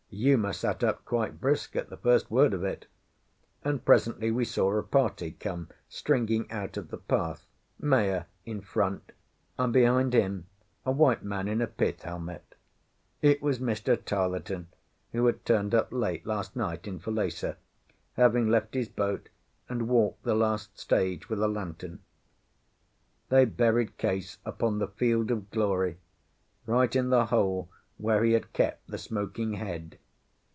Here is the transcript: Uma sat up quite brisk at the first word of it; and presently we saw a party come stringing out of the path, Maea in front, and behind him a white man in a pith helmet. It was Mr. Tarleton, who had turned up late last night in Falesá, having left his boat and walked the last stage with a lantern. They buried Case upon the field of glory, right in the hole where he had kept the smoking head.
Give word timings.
Uma 0.13 0.53
sat 0.53 0.83
up 0.83 1.05
quite 1.05 1.39
brisk 1.39 1.73
at 1.77 1.89
the 1.89 1.95
first 1.95 2.29
word 2.29 2.53
of 2.53 2.65
it; 2.65 2.85
and 3.63 3.85
presently 3.85 4.29
we 4.29 4.43
saw 4.43 4.75
a 4.75 4.83
party 4.83 5.31
come 5.31 5.69
stringing 5.87 6.51
out 6.51 6.75
of 6.75 6.89
the 6.89 6.97
path, 6.97 7.45
Maea 7.81 8.25
in 8.45 8.59
front, 8.59 9.13
and 9.57 9.71
behind 9.71 10.11
him 10.13 10.47
a 10.85 10.91
white 10.91 11.23
man 11.23 11.47
in 11.47 11.61
a 11.61 11.65
pith 11.65 12.01
helmet. 12.01 12.43
It 13.21 13.41
was 13.41 13.59
Mr. 13.59 13.95
Tarleton, 14.03 14.67
who 15.13 15.25
had 15.27 15.45
turned 15.45 15.73
up 15.73 15.87
late 15.93 16.25
last 16.25 16.57
night 16.57 16.87
in 16.87 16.99
Falesá, 16.99 17.55
having 18.15 18.49
left 18.49 18.73
his 18.73 18.89
boat 18.89 19.29
and 19.69 19.87
walked 19.87 20.23
the 20.23 20.35
last 20.35 20.77
stage 20.77 21.29
with 21.29 21.41
a 21.41 21.47
lantern. 21.47 21.99
They 23.29 23.45
buried 23.45 23.97
Case 23.97 24.39
upon 24.43 24.79
the 24.79 24.89
field 24.89 25.31
of 25.31 25.49
glory, 25.51 25.99
right 26.65 26.93
in 26.93 27.11
the 27.11 27.27
hole 27.27 27.69
where 27.97 28.23
he 28.25 28.33
had 28.33 28.51
kept 28.51 28.87
the 28.87 28.97
smoking 28.97 29.53
head. 29.53 29.97